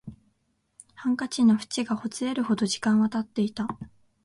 [0.95, 3.67] ハンカチの縁がほつれるほど時間は経っていた